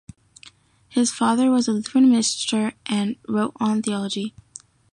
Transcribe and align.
His 0.89 1.11
father 1.11 1.51
was 1.51 1.67
a 1.67 1.73
Lutheran 1.73 2.09
minister 2.09 2.73
and 2.87 3.17
wrote 3.29 3.53
on 3.59 3.83
theology. 3.83 4.33